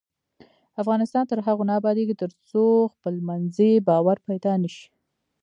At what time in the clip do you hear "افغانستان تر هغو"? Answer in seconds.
0.81-1.63